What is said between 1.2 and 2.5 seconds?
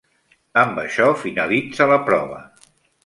finalitza la prova.